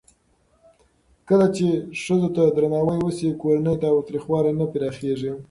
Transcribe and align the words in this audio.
کله 1.29 1.47
چې 1.55 1.67
ښځو 2.03 2.29
ته 2.35 2.43
درناوی 2.55 2.99
وشي، 3.01 3.29
کورنی 3.41 3.73
تاوتریخوالی 3.83 4.53
نه 4.59 4.65
پراخېږي. 4.71 5.31